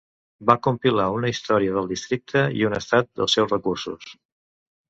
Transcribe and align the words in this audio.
Va 0.49 0.53
compilar 0.67 1.05
una 1.17 1.29
història 1.33 1.75
del 1.75 1.91
districte 1.93 2.43
i 2.63 2.65
un 2.71 2.77
estat 2.81 3.11
dels 3.21 3.39
seus 3.39 3.55
recursos. 3.57 4.13